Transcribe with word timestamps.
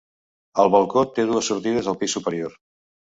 El 0.61 0.69
balcó 0.75 1.03
té 1.17 1.25
dues 1.31 1.49
sortides 1.51 1.91
al 1.93 1.99
pis 2.05 2.17
superior. 2.17 2.57